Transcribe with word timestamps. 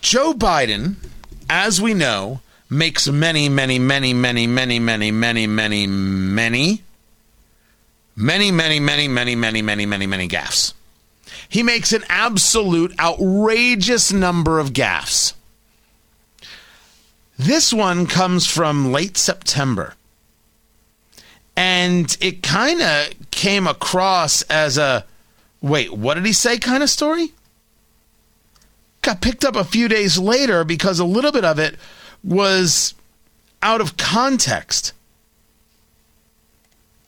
Joe 0.00 0.32
Biden, 0.32 0.96
as 1.50 1.80
we 1.80 1.94
know, 1.94 2.40
makes 2.70 3.08
many, 3.08 3.48
many, 3.48 3.78
many, 3.78 4.14
many, 4.14 4.46
many, 4.46 4.78
many, 4.78 5.10
many, 5.10 5.46
many, 5.46 5.86
many, 5.86 6.82
many, 8.16 8.50
many, 8.50 8.50
many, 8.80 9.08
many, 9.08 9.36
many, 9.36 9.62
many, 9.62 9.86
many, 9.86 10.06
many 10.06 10.28
gaffes. 10.28 10.74
He 11.48 11.62
makes 11.62 11.92
an 11.92 12.04
absolute 12.08 12.98
outrageous 12.98 14.12
number 14.12 14.58
of 14.58 14.72
gaffes. 14.72 15.32
This 17.38 17.72
one 17.72 18.06
comes 18.06 18.46
from 18.46 18.92
late 18.92 19.16
September. 19.16 19.94
And 21.56 22.16
it 22.20 22.42
kind 22.42 22.82
of 22.82 23.30
came 23.30 23.66
across 23.66 24.42
as 24.42 24.78
a 24.78 25.04
wait, 25.60 25.92
what 25.92 26.14
did 26.14 26.26
he 26.26 26.32
say 26.32 26.58
kind 26.58 26.82
of 26.82 26.90
story? 26.90 27.32
Got 29.08 29.22
picked 29.22 29.46
up 29.46 29.56
a 29.56 29.64
few 29.64 29.88
days 29.88 30.18
later 30.18 30.64
because 30.64 30.98
a 30.98 31.04
little 31.06 31.32
bit 31.32 31.42
of 31.42 31.58
it 31.58 31.76
was 32.22 32.92
out 33.62 33.80
of 33.80 33.96
context. 33.96 34.92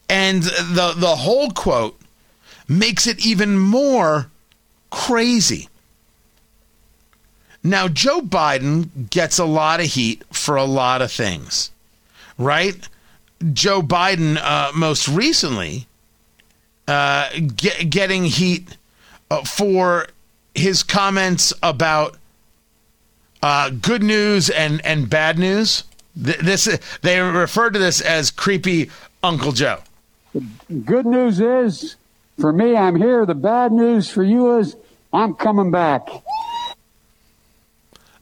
And 0.08 0.42
the 0.42 0.94
the 0.96 1.16
whole 1.16 1.50
quote 1.50 2.00
makes 2.66 3.06
it 3.06 3.26
even 3.26 3.58
more 3.58 4.30
crazy. 4.88 5.68
Now, 7.62 7.86
Joe 7.86 8.22
Biden 8.22 9.10
gets 9.10 9.38
a 9.38 9.44
lot 9.44 9.80
of 9.80 9.88
heat 9.88 10.22
for 10.32 10.56
a 10.56 10.64
lot 10.64 11.02
of 11.02 11.12
things, 11.12 11.70
right? 12.38 12.88
Joe 13.52 13.82
Biden, 13.82 14.38
uh, 14.38 14.72
most 14.74 15.06
recently, 15.06 15.86
uh, 16.88 17.28
get, 17.54 17.90
getting 17.90 18.24
heat 18.24 18.78
uh, 19.30 19.44
for 19.44 20.06
his 20.54 20.82
comments 20.82 21.52
about 21.62 22.16
uh, 23.42 23.70
good 23.70 24.02
news 24.02 24.50
and, 24.50 24.84
and 24.84 25.08
bad 25.08 25.38
news. 25.38 25.84
This 26.14 26.78
they 27.02 27.20
refer 27.20 27.70
to 27.70 27.78
this 27.78 28.00
as 28.00 28.30
creepy 28.30 28.90
Uncle 29.22 29.52
Joe. 29.52 29.78
Good 30.84 31.06
news 31.06 31.40
is, 31.40 31.96
for 32.38 32.52
me, 32.52 32.76
I'm 32.76 32.96
here. 32.96 33.24
The 33.24 33.34
bad 33.34 33.72
news 33.72 34.10
for 34.10 34.22
you 34.22 34.58
is, 34.58 34.76
I'm 35.12 35.34
coming 35.34 35.70
back. 35.70 36.08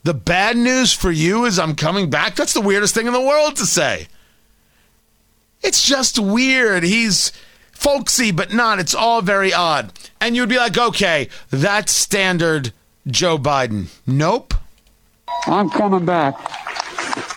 The 0.04 0.14
bad 0.14 0.56
news 0.56 0.92
for 0.92 1.10
you 1.10 1.44
is 1.44 1.58
I'm 1.58 1.74
coming 1.74 2.08
back. 2.08 2.34
That's 2.34 2.54
the 2.54 2.60
weirdest 2.60 2.94
thing 2.94 3.06
in 3.06 3.12
the 3.12 3.20
world 3.20 3.56
to 3.56 3.66
say. 3.66 4.08
It's 5.62 5.86
just 5.86 6.18
weird. 6.18 6.82
He's 6.82 7.32
folksy, 7.78 8.32
but 8.32 8.52
not. 8.52 8.80
It's 8.80 8.94
all 8.94 9.22
very 9.22 9.52
odd. 9.52 9.92
And 10.20 10.34
you'd 10.34 10.48
be 10.48 10.56
like, 10.56 10.76
okay, 10.76 11.28
that's 11.50 11.92
standard 11.92 12.72
Joe 13.06 13.38
Biden. 13.38 13.86
Nope. 14.06 14.54
I'm 15.46 15.70
coming 15.70 16.04
back. 16.04 16.34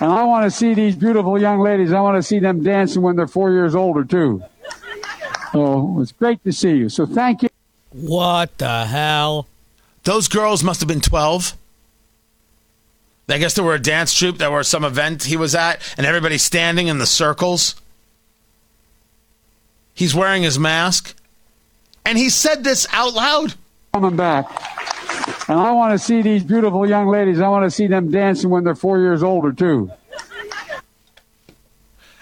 And 0.01 0.11
I 0.11 0.23
want 0.23 0.45
to 0.45 0.51
see 0.51 0.73
these 0.73 0.95
beautiful 0.95 1.39
young 1.39 1.59
ladies. 1.59 1.93
I 1.93 2.01
want 2.01 2.17
to 2.17 2.23
see 2.23 2.39
them 2.39 2.63
dancing 2.63 3.03
when 3.03 3.15
they're 3.15 3.27
four 3.27 3.51
years 3.51 3.75
older, 3.75 4.03
too. 4.03 4.43
So 5.51 5.99
it's 6.01 6.11
great 6.11 6.43
to 6.43 6.51
see 6.51 6.71
you. 6.71 6.89
So 6.89 7.05
thank 7.05 7.43
you. 7.43 7.49
What 7.91 8.57
the 8.57 8.85
hell? 8.85 9.47
Those 10.03 10.27
girls 10.27 10.63
must 10.63 10.79
have 10.81 10.87
been 10.87 11.01
12. 11.01 11.55
I 13.29 13.37
guess 13.37 13.53
there 13.53 13.63
were 13.63 13.75
a 13.75 13.79
dance 13.79 14.13
troupe 14.13 14.39
that 14.39 14.51
were 14.51 14.63
some 14.63 14.83
event 14.83 15.23
he 15.23 15.37
was 15.37 15.53
at, 15.53 15.81
and 15.97 16.05
everybody's 16.05 16.41
standing 16.41 16.87
in 16.87 16.97
the 16.97 17.05
circles. 17.05 17.75
He's 19.93 20.15
wearing 20.15 20.43
his 20.43 20.57
mask, 20.57 21.15
and 22.05 22.17
he 22.17 22.29
said 22.29 22.63
this 22.63 22.87
out 22.91 23.13
loud. 23.13 23.55
Coming 23.93 24.15
back. 24.15 24.45
And 25.49 25.59
I 25.59 25.71
want 25.71 25.91
to 25.91 25.99
see 25.99 26.21
these 26.21 26.43
beautiful 26.43 26.87
young 26.87 27.07
ladies. 27.07 27.41
I 27.41 27.49
want 27.49 27.65
to 27.65 27.71
see 27.71 27.87
them 27.87 28.09
dancing 28.09 28.49
when 28.49 28.63
they're 28.63 28.75
four 28.75 28.99
years 28.99 29.21
older, 29.21 29.51
too. 29.51 29.91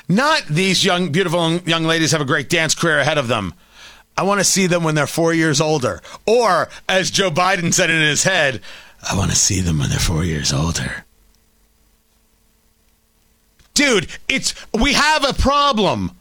Not 0.08 0.48
these 0.48 0.84
young, 0.84 1.11
beautiful 1.11 1.58
young 1.59 1.84
ladies 1.84 2.11
have 2.11 2.22
a 2.22 2.26
great 2.26 2.49
dance 2.49 2.73
career 2.73 2.99
ahead 2.99 3.20
of 3.20 3.27
them. 3.27 3.54
I 4.17 4.23
want 4.23 4.39
to 4.39 4.44
see 4.44 4.65
them 4.65 4.83
when 4.83 4.95
they're 4.95 5.08
four 5.08 5.33
years 5.33 5.61
older. 5.61 6.02
Or, 6.26 6.67
as 6.89 7.11
Joe 7.11 7.30
Biden 7.30 7.73
said 7.73 7.92
in 7.92 8.02
his 8.02 8.23
head, 8.23 8.61
I 9.08 9.15
want 9.15 9.30
to 9.30 9.38
see 9.38 9.61
them 9.61 9.77
when 9.77 9.89
they're 9.89 9.99
four 9.99 10.26
years 10.26 10.52
older. 10.52 11.05
Dude, 13.76 14.08
it's 14.27 14.55
we 14.73 14.94
have 14.94 15.23
a 15.23 15.33
problem. 15.33 16.11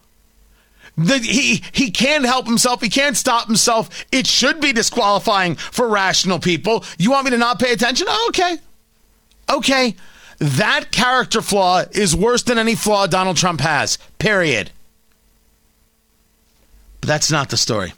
The, 0.98 1.18
he 1.18 1.62
he 1.70 1.92
can't 1.92 2.24
help 2.24 2.46
himself. 2.46 2.82
He 2.82 2.88
can't 2.88 3.16
stop 3.16 3.46
himself. 3.46 4.04
It 4.10 4.26
should 4.26 4.60
be 4.60 4.72
disqualifying 4.72 5.54
for 5.54 5.86
rational 5.88 6.40
people. 6.40 6.84
You 6.98 7.12
want 7.12 7.24
me 7.24 7.30
to 7.30 7.38
not 7.38 7.60
pay 7.60 7.72
attention? 7.72 8.08
Oh, 8.10 8.26
okay, 8.30 8.58
okay. 9.48 9.94
That 10.38 10.90
character 10.90 11.40
flaw 11.40 11.84
is 11.92 12.16
worse 12.16 12.42
than 12.42 12.58
any 12.58 12.74
flaw 12.74 13.06
Donald 13.06 13.36
Trump 13.36 13.60
has. 13.60 13.96
Period. 14.18 14.70
But 17.00 17.06
that's 17.08 17.30
not 17.30 17.50
the 17.50 17.56
story. 17.56 17.92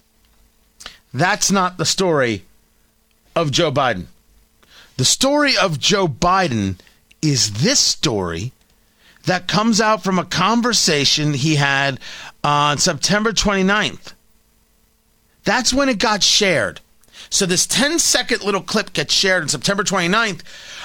That's 1.13 1.51
not 1.51 1.79
the 1.79 1.87
story 1.87 2.45
of 3.35 3.51
Joe 3.51 3.73
Biden. 3.73 4.07
The 4.99 5.05
story 5.07 5.57
of 5.57 5.79
Joe 5.79 6.07
Biden 6.07 6.79
is 7.23 7.63
this 7.63 7.81
story 7.81 8.53
that 9.25 9.49
comes 9.49 9.81
out 9.81 10.03
from 10.03 10.19
a 10.19 10.25
conversation 10.25 11.35
he 11.35 11.57
had 11.57 12.01
on 12.43 12.79
September 12.79 13.33
29th. 13.33 14.15
That's 15.45 15.73
when 15.73 15.89
it 15.89 15.99
got 15.99 16.23
shared. 16.23 16.81
So 17.29 17.47
this 17.47 17.67
10 17.67 17.99
second 17.99 18.43
little 18.43 18.63
clip 18.63 18.93
gets 18.93 19.15
shared 19.15 19.43
on 19.43 19.49
September 19.49 19.85
29th, 19.85 20.43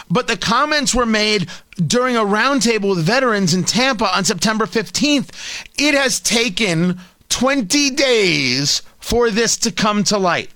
but 0.09 0.27
the 0.27 0.37
comments 0.37 0.93
were 0.93 1.05
made 1.05 1.49
during 1.75 2.15
a 2.15 2.21
roundtable 2.21 2.89
with 2.89 3.03
veterans 3.03 3.53
in 3.53 3.63
Tampa 3.63 4.15
on 4.15 4.25
September 4.25 4.65
15th. 4.65 5.29
It 5.79 5.95
has 5.95 6.19
taken 6.19 6.99
20 7.29 7.89
days 7.91 8.83
for 8.99 9.31
this 9.31 9.57
to 9.57 9.71
come 9.71 10.03
to 10.05 10.17
light. 10.17 10.51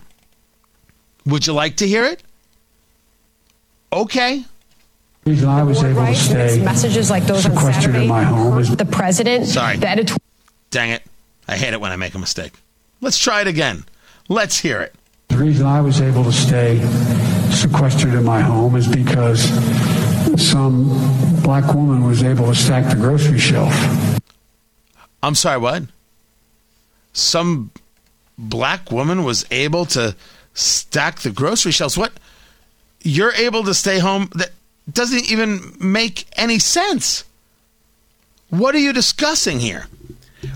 Would 1.26 1.48
you 1.48 1.54
like 1.54 1.78
to 1.78 1.88
hear 1.88 2.06
it? 2.06 2.22
Okay. 3.92 4.46
The 5.24 5.32
reason 5.32 5.50
I 5.50 5.64
was 5.64 5.84
able 5.84 6.06
to 6.06 6.16
stay 6.16 6.62
messages 6.64 7.10
like 7.10 7.24
those 7.26 7.46
on 7.46 7.52
sequestered 7.52 7.84
Saturday. 7.84 8.04
in 8.04 8.10
my 8.10 8.24
home 8.24 8.58
is 8.58 8.76
The 8.76 8.86
president, 8.86 9.46
Sorry. 9.48 9.78
the 9.78 9.90
editor. 9.90 10.16
Dang 10.72 10.90
it. 10.92 11.04
I 11.48 11.58
hate 11.58 11.74
it 11.74 11.82
when 11.82 11.92
I 11.92 11.96
make 11.98 12.14
a 12.16 12.20
mistake. 12.20 12.54
Let's 13.02 13.18
try 13.18 13.42
it 13.42 13.48
again. 13.48 13.86
Let's 14.28 14.60
hear 14.60 14.80
it. 14.82 14.96
the 15.30 15.38
reason 15.38 15.66
I 15.66 15.82
was 15.82 16.02
able 16.02 16.24
to 16.24 16.32
stay 16.32 16.80
sequestered 17.52 18.14
in 18.14 18.24
my 18.24 18.42
home 18.42 18.76
is 18.76 18.88
because 18.88 19.42
some 20.42 20.90
black 21.44 21.74
woman 21.74 22.04
was 22.06 22.24
able 22.24 22.46
to 22.48 22.56
stack 22.56 22.90
the 22.90 22.96
grocery 22.96 23.40
shelf. 23.40 23.74
I'm 25.22 25.36
sorry, 25.36 25.60
what? 25.60 25.84
Some 27.14 27.72
black 28.38 28.92
woman 28.92 29.24
was 29.24 29.46
able 29.52 29.86
to 29.88 30.16
stack 30.54 31.20
the 31.20 31.32
grocery 31.32 31.72
shelves. 31.72 31.98
What? 31.98 32.14
You're 33.04 33.34
able 33.34 33.64
to 33.64 33.74
stay 33.74 34.00
home? 34.00 34.30
That 34.36 34.52
doesn't 34.94 35.30
even 35.32 35.76
make 35.80 36.26
any 36.38 36.60
sense. 36.60 37.24
What 38.50 38.76
are 38.76 38.80
you 38.80 38.94
discussing 38.94 39.60
here? 39.60 39.88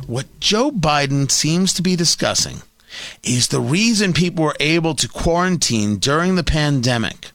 What 0.07 0.25
Joe 0.39 0.71
Biden 0.71 1.29
seems 1.29 1.73
to 1.73 1.81
be 1.81 1.95
discussing 1.95 2.61
is 3.23 3.47
the 3.47 3.59
reason 3.59 4.13
people 4.13 4.43
were 4.45 4.55
able 4.59 4.95
to 4.95 5.07
quarantine 5.07 5.97
during 5.97 6.35
the 6.35 6.43
pandemic 6.43 7.31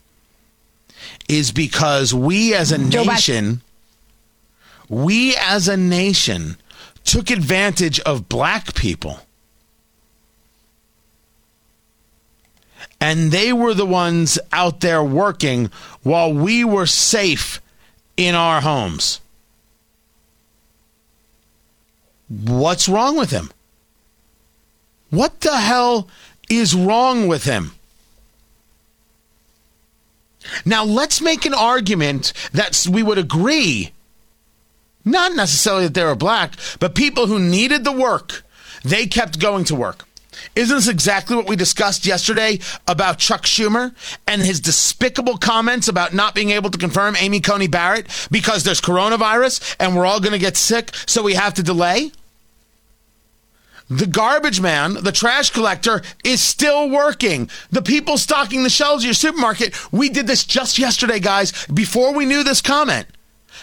is 1.29 1.53
because 1.53 2.15
we 2.15 2.55
as 2.55 2.73
a 2.73 2.79
Joe 2.79 3.05
Biden- 3.05 3.07
nation 3.07 3.61
we 4.89 5.37
as 5.37 5.69
a 5.69 5.77
nation 5.77 6.57
took 7.05 7.31
advantage 7.31 8.01
of 8.01 8.29
black 8.29 8.75
people. 8.75 9.21
And 13.01 13.31
they 13.31 13.53
were 13.53 13.75
the 13.75 13.87
ones 13.87 14.39
out 14.53 14.81
there 14.81 15.03
working 15.03 15.71
while 16.03 16.33
we 16.33 16.65
were 16.65 16.87
safe 16.87 17.61
in 18.17 18.35
our 18.35 18.61
homes. 18.61 19.21
What's 22.29 22.89
wrong 22.89 23.17
with 23.17 23.31
him? 23.31 23.51
What 25.11 25.41
the 25.41 25.57
hell 25.57 26.09
is 26.51 26.75
wrong 26.75 27.29
with 27.29 27.45
him? 27.45 27.73
Now, 30.65 30.85
let's 30.85 31.21
make 31.21 31.47
an 31.47 31.55
argument 31.55 32.33
that 32.53 32.87
we 32.91 33.03
would 33.03 33.19
agree 33.19 33.93
not 35.05 35.35
necessarily 35.35 35.85
that 35.85 35.95
they 35.95 36.05
were 36.05 36.15
black, 36.15 36.55
but 36.81 36.95
people 36.95 37.27
who 37.27 37.39
needed 37.39 37.85
the 37.85 37.93
work, 37.93 38.45
they 38.83 39.07
kept 39.07 39.41
going 39.41 39.65
to 39.65 39.75
work. 39.75 40.05
Isn't 40.55 40.77
this 40.77 40.89
exactly 40.89 41.37
what 41.37 41.49
we 41.49 41.57
discussed 41.57 42.07
yesterday 42.07 42.61
about 42.87 43.19
Chuck 43.19 43.43
Schumer 43.43 43.95
and 44.27 44.43
his 44.43 44.61
despicable 44.61 45.37
comments 45.37 45.89
about 45.89 46.15
not 46.15 46.35
being 46.35 46.51
able 46.51 46.71
to 46.71 46.79
confirm 46.79 47.17
Amy 47.17 47.41
Coney 47.41 47.69
Barrett 47.69 48.07
because 48.31 48.65
there's 48.65 48.81
coronavirus 48.81 49.77
and 49.79 49.97
we're 49.97 50.07
all 50.07 50.21
going 50.21 50.33
to 50.33 50.39
get 50.39 50.57
sick, 50.57 50.95
so 51.07 51.23
we 51.23 51.35
have 51.35 51.55
to 51.55 51.63
delay? 51.63 52.13
The 53.91 54.07
garbage 54.07 54.61
man, 54.61 54.95
the 55.03 55.13
trash 55.13 55.51
collector, 55.51 56.03
is 56.23 56.43
still 56.43 56.91
working. 56.91 57.49
The 57.71 57.81
people 57.81 58.19
stocking 58.19 58.63
the 58.63 58.69
shelves 58.69 59.03
of 59.03 59.07
your 59.07 59.15
supermarket, 59.15 59.75
we 59.91 60.11
did 60.11 60.27
this 60.27 60.45
just 60.45 60.79
yesterday, 60.79 61.21
guys, 61.21 61.67
before 61.67 62.13
we 62.13 62.27
knew 62.27 62.45
this 62.45 62.61
comment. 62.61 63.07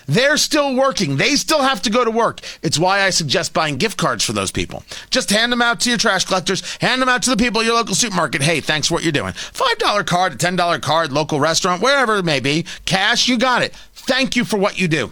They're 0.08 0.38
still 0.38 0.76
working. 0.76 1.18
They 1.18 1.36
still 1.36 1.62
have 1.62 1.82
to 1.84 1.90
go 1.90 2.06
to 2.06 2.12
work. 2.12 2.42
It's 2.62 2.80
why 2.80 3.02
I 3.02 3.10
suggest 3.10 3.54
buying 3.54 3.78
gift 3.78 3.98
cards 3.98 4.24
for 4.24 4.34
those 4.34 4.52
people. 4.52 4.84
Just 5.10 5.30
hand 5.30 5.52
them 5.52 5.62
out 5.62 5.80
to 5.82 5.90
your 5.90 5.98
trash 5.98 6.26
collectors, 6.26 6.76
hand 6.78 7.02
them 7.02 7.10
out 7.10 7.24
to 7.24 7.30
the 7.30 7.38
people 7.38 7.62
at 7.62 7.66
your 7.66 7.76
local 7.76 7.96
supermarket. 7.96 8.42
Hey, 8.42 8.62
thanks 8.62 8.88
for 8.88 8.96
what 8.96 9.04
you're 9.04 9.12
doing. 9.12 9.34
$5 9.34 10.06
card, 10.06 10.34
a 10.34 10.38
$10 10.38 10.82
card, 10.82 11.12
local 11.12 11.40
restaurant, 11.40 11.82
wherever 11.82 12.18
it 12.18 12.26
may 12.26 12.40
be. 12.40 12.66
Cash, 12.86 13.28
you 13.28 13.38
got 13.38 13.62
it. 13.62 13.74
Thank 13.94 14.36
you 14.36 14.46
for 14.46 14.58
what 14.58 14.80
you 14.80 14.88
do. 14.88 15.12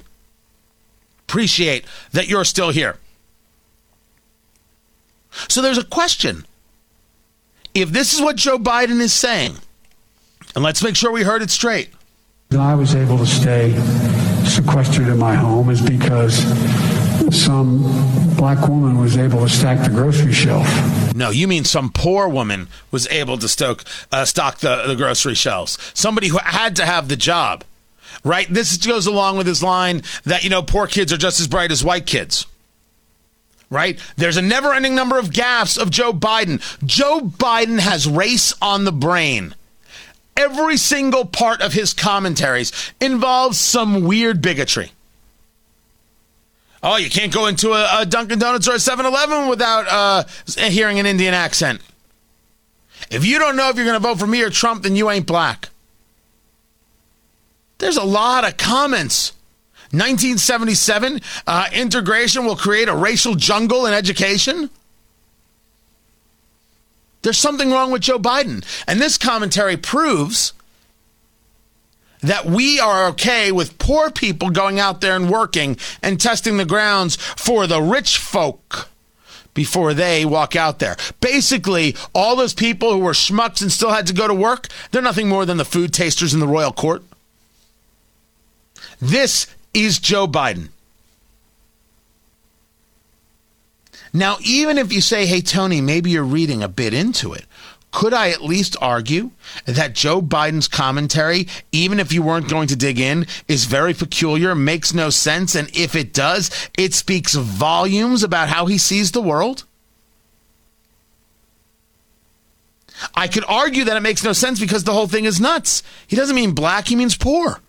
Appreciate 1.27 1.85
that 2.11 2.27
you're 2.27 2.45
still 2.45 2.69
here. 2.69 2.97
So 5.47 5.61
there's 5.61 5.77
a 5.77 5.83
question. 5.83 6.45
If 7.73 7.89
this 7.89 8.13
is 8.13 8.21
what 8.21 8.35
Joe 8.35 8.59
Biden 8.59 8.99
is 8.99 9.13
saying, 9.13 9.57
and 10.55 10.63
let's 10.63 10.83
make 10.83 10.95
sure 10.95 11.11
we 11.11 11.23
heard 11.23 11.41
it 11.41 11.49
straight. 11.49 11.89
I 12.57 12.75
was 12.75 12.93
able 12.93 13.17
to 13.17 13.25
stay 13.25 13.71
sequestered 14.45 15.07
in 15.07 15.17
my 15.17 15.35
home 15.35 15.69
is 15.69 15.81
because 15.81 16.37
some 17.29 17.83
black 18.35 18.67
woman 18.67 18.97
was 18.97 19.17
able 19.17 19.39
to 19.39 19.49
stack 19.49 19.83
the 19.83 19.89
grocery 19.89 20.33
shelf. 20.33 20.67
No, 21.15 21.29
you 21.29 21.47
mean 21.47 21.63
some 21.63 21.91
poor 21.91 22.27
woman 22.27 22.67
was 22.91 23.07
able 23.07 23.37
to 23.37 23.47
stoke, 23.47 23.83
uh, 24.11 24.25
stock 24.25 24.59
the, 24.59 24.83
the 24.87 24.95
grocery 24.95 25.35
shelves. 25.35 25.77
Somebody 25.93 26.27
who 26.27 26.37
had 26.37 26.75
to 26.77 26.85
have 26.85 27.07
the 27.07 27.15
job, 27.15 27.63
right? 28.23 28.47
This 28.49 28.77
goes 28.77 29.07
along 29.07 29.37
with 29.37 29.47
his 29.47 29.63
line 29.63 30.01
that, 30.25 30.43
you 30.43 30.49
know, 30.49 30.61
poor 30.61 30.87
kids 30.87 31.13
are 31.13 31.17
just 31.17 31.39
as 31.39 31.47
bright 31.47 31.71
as 31.71 31.83
white 31.83 32.05
kids. 32.05 32.45
Right? 33.69 33.99
There's 34.17 34.37
a 34.37 34.41
never 34.41 34.71
ending 34.71 34.93
number 34.93 35.17
of 35.17 35.31
gaffes 35.31 35.81
of 35.81 35.89
Joe 35.89 36.13
Biden. 36.13 36.61
Joe 36.85 37.21
Biden 37.21 37.79
has 37.79 38.07
race 38.07 38.53
on 38.61 38.85
the 38.85 38.91
brain 38.91 39.55
every 40.37 40.77
single 40.77 41.25
part 41.25 41.61
of 41.61 41.73
his 41.73 41.93
commentaries 41.93 42.71
involves 42.99 43.59
some 43.59 44.03
weird 44.03 44.41
bigotry. 44.41 44.91
Oh, 46.81 46.97
you 46.97 47.09
can't 47.09 47.33
go 47.33 47.47
into 47.47 47.71
a, 47.71 48.01
a 48.01 48.05
Dunkin' 48.05 48.39
Donuts 48.39 48.67
or 48.67 48.75
a 48.75 48.79
7 48.79 49.05
Eleven 49.05 49.47
without 49.47 49.85
uh, 49.87 50.23
hearing 50.69 50.99
an 50.99 51.05
Indian 51.05 51.33
accent. 51.33 51.81
If 53.09 53.25
you 53.25 53.39
don't 53.39 53.55
know 53.55 53.69
if 53.69 53.77
you're 53.77 53.85
going 53.85 53.99
to 53.99 54.05
vote 54.05 54.19
for 54.19 54.27
me 54.27 54.41
or 54.41 54.49
Trump, 54.49 54.83
then 54.83 54.95
you 54.95 55.09
ain't 55.09 55.25
black. 55.25 55.69
There's 57.77 57.97
a 57.97 58.03
lot 58.03 58.45
of 58.45 58.57
comments. 58.57 59.33
1977, 59.91 61.21
uh, 61.45 61.67
integration 61.71 62.45
will 62.45 62.55
create 62.55 62.87
a 62.87 62.95
racial 62.95 63.35
jungle 63.35 63.85
in 63.85 63.93
education. 63.93 64.69
There's 67.23 67.37
something 67.37 67.71
wrong 67.71 67.91
with 67.91 68.03
Joe 68.03 68.19
Biden. 68.19 68.63
And 68.87 69.01
this 69.01 69.17
commentary 69.17 69.77
proves 69.77 70.53
that 72.21 72.45
we 72.45 72.79
are 72.79 73.05
okay 73.07 73.51
with 73.51 73.77
poor 73.79 74.09
people 74.11 74.49
going 74.49 74.79
out 74.79 75.01
there 75.01 75.15
and 75.15 75.29
working 75.29 75.77
and 76.01 76.19
testing 76.19 76.57
the 76.57 76.65
grounds 76.65 77.15
for 77.15 77.67
the 77.67 77.81
rich 77.81 78.17
folk 78.17 78.89
before 79.53 79.93
they 79.93 80.25
walk 80.25 80.55
out 80.55 80.79
there. 80.79 80.95
Basically, 81.19 81.95
all 82.13 82.35
those 82.35 82.53
people 82.53 82.91
who 82.91 82.99
were 82.99 83.11
schmucks 83.11 83.61
and 83.61 83.71
still 83.71 83.91
had 83.91 84.07
to 84.07 84.13
go 84.13 84.27
to 84.27 84.33
work, 84.33 84.67
they're 84.91 85.01
nothing 85.01 85.29
more 85.29 85.45
than 85.45 85.57
the 85.57 85.65
food 85.65 85.93
tasters 85.93 86.33
in 86.33 86.39
the 86.39 86.47
royal 86.47 86.71
court. 86.71 87.03
This 89.01 89.47
is 89.73 89.99
Joe 89.99 90.27
Biden. 90.27 90.69
Now, 94.13 94.37
even 94.43 94.77
if 94.77 94.93
you 94.93 95.01
say, 95.01 95.25
hey, 95.25 95.41
Tony, 95.41 95.81
maybe 95.81 96.11
you're 96.11 96.23
reading 96.23 96.61
a 96.61 96.67
bit 96.67 96.93
into 96.93 97.33
it, 97.33 97.45
could 97.91 98.13
I 98.13 98.31
at 98.31 98.41
least 98.41 98.75
argue 98.81 99.31
that 99.65 99.93
Joe 99.93 100.21
Biden's 100.21 100.67
commentary, 100.67 101.47
even 101.71 101.99
if 101.99 102.11
you 102.11 102.23
weren't 102.23 102.49
going 102.49 102.67
to 102.69 102.75
dig 102.75 102.99
in, 102.99 103.27
is 103.47 103.65
very 103.65 103.93
peculiar, 103.93 104.55
makes 104.55 104.93
no 104.93 105.11
sense, 105.11 105.53
and 105.53 105.69
if 105.75 105.95
it 105.95 106.11
does, 106.11 106.49
it 106.75 106.93
speaks 106.95 107.35
volumes 107.35 108.23
about 108.23 108.49
how 108.49 108.65
he 108.65 108.79
sees 108.79 109.11
the 109.11 109.21
world? 109.21 109.65
I 113.13 113.27
could 113.27 113.45
argue 113.47 113.83
that 113.85 113.97
it 113.97 114.01
makes 114.01 114.23
no 114.23 114.33
sense 114.33 114.59
because 114.59 114.83
the 114.83 114.93
whole 114.93 115.07
thing 115.07 115.25
is 115.25 115.39
nuts. 115.39 115.83
He 116.07 116.15
doesn't 116.15 116.35
mean 116.35 116.53
black, 116.53 116.87
he 116.87 116.95
means 116.95 117.15
poor. 117.15 117.59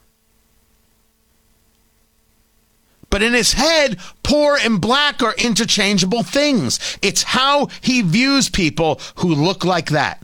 But 3.11 3.23
in 3.23 3.35
his 3.35 3.53
head, 3.53 3.99
poor 4.25 4.59
and 4.61 4.81
black 4.81 5.23
are 5.23 5.35
interchangeable 5.39 6.25
things. 6.25 6.99
It's 7.01 7.23
how 7.23 7.69
he 7.81 8.03
views 8.03 8.49
people 8.49 9.01
who 9.17 9.35
look 9.35 9.65
like 9.65 9.91
that. 9.91 10.21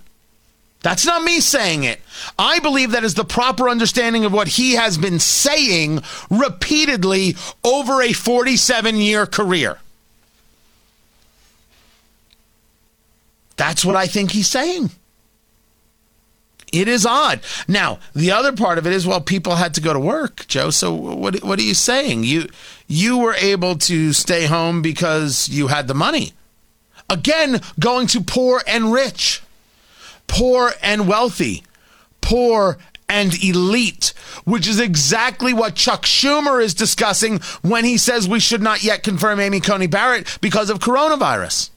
That's 0.82 1.04
not 1.04 1.22
me 1.22 1.40
saying 1.40 1.84
it. 1.84 2.00
I 2.38 2.58
believe 2.58 2.92
that 2.92 3.04
is 3.04 3.14
the 3.14 3.24
proper 3.24 3.68
understanding 3.68 4.24
of 4.24 4.32
what 4.32 4.48
he 4.48 4.72
has 4.74 4.96
been 4.96 5.18
saying 5.18 6.00
repeatedly 6.30 7.36
over 7.62 8.02
a 8.02 8.12
47 8.14 8.96
year 8.96 9.26
career. 9.26 9.78
That's 13.56 13.84
what 13.84 13.94
I 13.94 14.06
think 14.06 14.30
he's 14.30 14.48
saying. 14.48 14.90
It 16.72 16.88
is 16.88 17.04
odd. 17.04 17.40
Now, 17.66 17.98
the 18.14 18.30
other 18.30 18.52
part 18.52 18.78
of 18.78 18.86
it 18.86 18.92
is 18.92 19.06
well, 19.06 19.20
people 19.20 19.56
had 19.56 19.74
to 19.74 19.80
go 19.80 19.92
to 19.92 19.98
work, 19.98 20.46
Joe. 20.46 20.70
So 20.70 20.92
what 20.92 21.42
what 21.42 21.58
are 21.58 21.62
you 21.62 21.74
saying? 21.74 22.24
You 22.24 22.48
you 22.86 23.18
were 23.18 23.34
able 23.34 23.76
to 23.78 24.12
stay 24.12 24.46
home 24.46 24.82
because 24.82 25.48
you 25.48 25.68
had 25.68 25.88
the 25.88 25.94
money. 25.94 26.32
Again, 27.08 27.60
going 27.78 28.06
to 28.08 28.20
poor 28.20 28.62
and 28.68 28.92
rich, 28.92 29.42
poor 30.28 30.72
and 30.80 31.08
wealthy, 31.08 31.64
poor 32.20 32.78
and 33.08 33.42
elite, 33.42 34.12
which 34.44 34.68
is 34.68 34.78
exactly 34.78 35.52
what 35.52 35.74
Chuck 35.74 36.02
Schumer 36.02 36.62
is 36.62 36.72
discussing 36.72 37.40
when 37.62 37.84
he 37.84 37.98
says 37.98 38.28
we 38.28 38.38
should 38.38 38.62
not 38.62 38.84
yet 38.84 39.02
confirm 39.02 39.40
Amy 39.40 39.58
Coney 39.58 39.88
Barrett 39.88 40.38
because 40.40 40.70
of 40.70 40.78
coronavirus. 40.78 41.70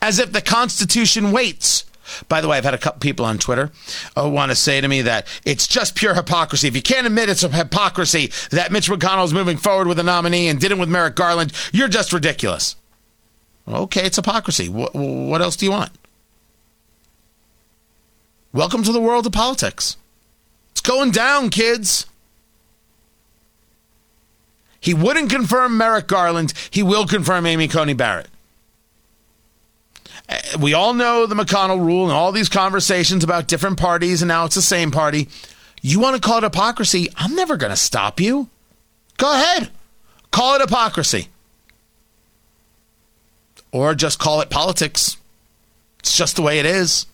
As 0.00 0.18
if 0.18 0.32
the 0.32 0.40
Constitution 0.40 1.30
waits 1.30 1.84
by 2.28 2.40
the 2.40 2.48
way, 2.48 2.56
I've 2.56 2.64
had 2.64 2.74
a 2.74 2.78
couple 2.78 3.00
people 3.00 3.24
on 3.24 3.38
Twitter 3.38 3.70
uh, 4.16 4.28
want 4.28 4.50
to 4.50 4.56
say 4.56 4.80
to 4.80 4.88
me 4.88 5.02
that 5.02 5.26
it's 5.44 5.66
just 5.66 5.94
pure 5.94 6.14
hypocrisy. 6.14 6.68
If 6.68 6.76
you 6.76 6.82
can't 6.82 7.06
admit 7.06 7.28
it's 7.28 7.42
a 7.42 7.48
hypocrisy 7.48 8.32
that 8.50 8.72
Mitch 8.72 8.88
McConnell 8.88 9.24
is 9.24 9.34
moving 9.34 9.56
forward 9.56 9.86
with 9.88 9.98
a 9.98 10.02
nominee 10.02 10.48
and 10.48 10.60
didn't 10.60 10.78
with 10.78 10.88
Merrick 10.88 11.14
Garland, 11.14 11.52
you're 11.72 11.88
just 11.88 12.12
ridiculous. 12.12 12.76
Okay, 13.66 14.04
it's 14.06 14.16
hypocrisy. 14.16 14.68
What, 14.68 14.94
what 14.94 15.40
else 15.40 15.56
do 15.56 15.66
you 15.66 15.72
want? 15.72 15.92
Welcome 18.52 18.82
to 18.82 18.92
the 18.92 19.00
world 19.00 19.26
of 19.26 19.32
politics. 19.32 19.96
It's 20.72 20.80
going 20.80 21.10
down, 21.10 21.48
kids. 21.48 22.06
He 24.80 24.92
wouldn't 24.92 25.30
confirm 25.30 25.78
Merrick 25.78 26.08
Garland. 26.08 26.52
He 26.70 26.82
will 26.82 27.06
confirm 27.06 27.46
Amy 27.46 27.68
Coney 27.68 27.94
Barrett 27.94 28.28
we 30.60 30.74
all 30.74 30.94
know 30.94 31.26
the 31.26 31.34
McConnell 31.34 31.84
rule 31.84 32.04
and 32.04 32.12
all 32.12 32.32
these 32.32 32.48
conversations 32.48 33.24
about 33.24 33.48
different 33.48 33.78
parties, 33.78 34.22
and 34.22 34.28
now 34.28 34.44
it's 34.44 34.54
the 34.54 34.62
same 34.62 34.90
party. 34.90 35.28
You 35.80 35.98
want 35.98 36.14
to 36.14 36.26
call 36.26 36.38
it 36.38 36.44
hypocrisy? 36.44 37.08
I'm 37.16 37.34
never 37.34 37.56
going 37.56 37.70
to 37.70 37.76
stop 37.76 38.20
you. 38.20 38.48
Go 39.16 39.32
ahead. 39.32 39.70
Call 40.30 40.54
it 40.54 40.60
hypocrisy. 40.60 41.28
Or 43.72 43.94
just 43.94 44.18
call 44.18 44.40
it 44.40 44.50
politics. 44.50 45.16
It's 45.98 46.16
just 46.16 46.36
the 46.36 46.42
way 46.42 46.58
it 46.58 46.66
is. 46.66 47.06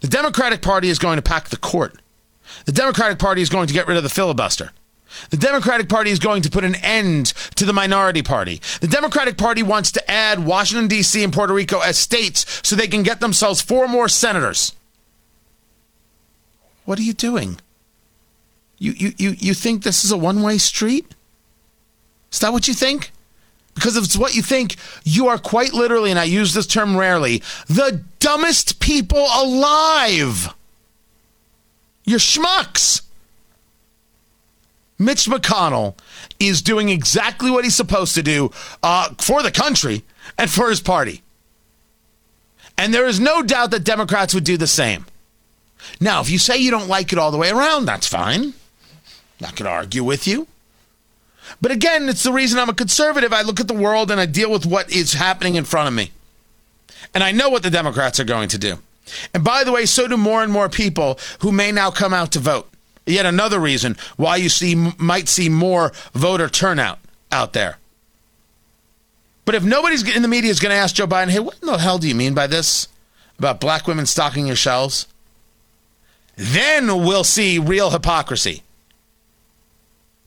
The 0.00 0.08
Democratic 0.08 0.62
Party 0.62 0.88
is 0.88 0.98
going 0.98 1.16
to 1.16 1.22
pack 1.22 1.48
the 1.48 1.56
court. 1.56 2.00
The 2.64 2.72
Democratic 2.72 3.18
Party 3.18 3.42
is 3.42 3.48
going 3.48 3.66
to 3.66 3.74
get 3.74 3.86
rid 3.86 3.96
of 3.96 4.02
the 4.02 4.08
filibuster. 4.08 4.70
The 5.30 5.36
Democratic 5.36 5.88
Party 5.88 6.10
is 6.10 6.18
going 6.18 6.42
to 6.42 6.50
put 6.50 6.64
an 6.64 6.74
end 6.76 7.26
to 7.56 7.64
the 7.64 7.72
minority 7.72 8.22
party. 8.22 8.60
The 8.80 8.88
Democratic 8.88 9.36
Party 9.36 9.62
wants 9.62 9.92
to 9.92 10.10
add 10.10 10.44
Washington, 10.44 10.88
D.C. 10.88 11.22
and 11.22 11.32
Puerto 11.32 11.52
Rico 11.52 11.80
as 11.80 11.98
states 11.98 12.60
so 12.62 12.76
they 12.76 12.88
can 12.88 13.02
get 13.02 13.20
themselves 13.20 13.60
four 13.60 13.88
more 13.88 14.08
senators. 14.08 14.74
What 16.84 16.98
are 16.98 17.02
you 17.02 17.12
doing? 17.12 17.58
You, 18.78 18.92
you, 18.92 19.12
you, 19.16 19.30
you 19.38 19.54
think 19.54 19.82
this 19.82 20.04
is 20.04 20.12
a 20.12 20.16
one 20.16 20.42
way 20.42 20.58
street? 20.58 21.14
Is 22.32 22.40
that 22.40 22.52
what 22.52 22.68
you 22.68 22.74
think? 22.74 23.12
Because 23.74 23.96
if 23.96 24.04
it's 24.04 24.16
what 24.16 24.34
you 24.34 24.42
think, 24.42 24.76
you 25.04 25.28
are 25.28 25.38
quite 25.38 25.74
literally, 25.74 26.10
and 26.10 26.18
I 26.18 26.24
use 26.24 26.54
this 26.54 26.66
term 26.66 26.96
rarely, 26.96 27.42
the 27.66 28.02
dumbest 28.20 28.80
people 28.80 29.26
alive. 29.34 30.54
You're 32.04 32.18
schmucks. 32.18 33.02
Mitch 34.98 35.26
McConnell 35.26 35.96
is 36.40 36.62
doing 36.62 36.88
exactly 36.88 37.50
what 37.50 37.64
he's 37.64 37.74
supposed 37.74 38.14
to 38.14 38.22
do 38.22 38.50
uh, 38.82 39.10
for 39.18 39.42
the 39.42 39.50
country 39.50 40.04
and 40.38 40.50
for 40.50 40.70
his 40.70 40.80
party. 40.80 41.22
And 42.78 42.92
there 42.92 43.06
is 43.06 43.20
no 43.20 43.42
doubt 43.42 43.70
that 43.70 43.84
Democrats 43.84 44.34
would 44.34 44.44
do 44.44 44.56
the 44.56 44.66
same. 44.66 45.06
Now, 46.00 46.20
if 46.20 46.30
you 46.30 46.38
say 46.38 46.56
you 46.56 46.70
don't 46.70 46.88
like 46.88 47.12
it 47.12 47.18
all 47.18 47.30
the 47.30 47.38
way 47.38 47.50
around, 47.50 47.86
that's 47.86 48.06
fine. 48.06 48.54
Not 49.40 49.56
going 49.56 49.66
to 49.66 49.70
argue 49.70 50.04
with 50.04 50.26
you. 50.26 50.46
But 51.60 51.70
again, 51.70 52.08
it's 52.08 52.22
the 52.22 52.32
reason 52.32 52.58
I'm 52.58 52.68
a 52.68 52.74
conservative. 52.74 53.32
I 53.32 53.42
look 53.42 53.60
at 53.60 53.68
the 53.68 53.74
world 53.74 54.10
and 54.10 54.20
I 54.20 54.26
deal 54.26 54.50
with 54.50 54.66
what 54.66 54.90
is 54.90 55.12
happening 55.12 55.54
in 55.54 55.64
front 55.64 55.88
of 55.88 55.94
me. 55.94 56.10
And 57.14 57.22
I 57.22 57.32
know 57.32 57.48
what 57.48 57.62
the 57.62 57.70
Democrats 57.70 58.18
are 58.18 58.24
going 58.24 58.48
to 58.48 58.58
do. 58.58 58.78
And 59.32 59.44
by 59.44 59.62
the 59.62 59.72
way, 59.72 59.86
so 59.86 60.08
do 60.08 60.16
more 60.16 60.42
and 60.42 60.52
more 60.52 60.68
people 60.68 61.18
who 61.40 61.52
may 61.52 61.70
now 61.70 61.90
come 61.90 62.12
out 62.12 62.32
to 62.32 62.40
vote. 62.40 62.68
Yet 63.06 63.24
another 63.24 63.60
reason 63.60 63.96
why 64.16 64.36
you 64.36 64.48
see 64.48 64.74
might 64.74 65.28
see 65.28 65.48
more 65.48 65.92
voter 66.12 66.48
turnout 66.48 66.98
out 67.30 67.52
there. 67.52 67.78
But 69.44 69.54
if 69.54 69.62
nobody's 69.62 70.02
in 70.08 70.22
the 70.22 70.28
media 70.28 70.50
is 70.50 70.58
going 70.58 70.70
to 70.70 70.76
ask 70.76 70.96
Joe 70.96 71.06
Biden, 71.06 71.30
"Hey, 71.30 71.38
what 71.38 71.56
in 71.62 71.68
the 71.68 71.78
hell 71.78 71.98
do 71.98 72.08
you 72.08 72.16
mean 72.16 72.34
by 72.34 72.48
this 72.48 72.88
about 73.38 73.60
black 73.60 73.86
women 73.86 74.06
stocking 74.06 74.48
your 74.48 74.56
shelves?" 74.56 75.06
Then 76.34 77.04
we'll 77.04 77.24
see 77.24 77.58
real 77.58 77.90
hypocrisy. 77.90 78.64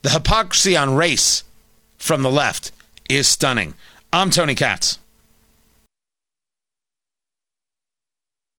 The 0.01 0.11
hypocrisy 0.11 0.77
on 0.77 0.95
race 0.95 1.43
from 1.97 2.23
the 2.23 2.31
left 2.31 2.71
is 3.09 3.27
stunning. 3.27 3.73
I'm 4.13 4.29
Tony 4.29 4.55
Katz. 4.55 4.99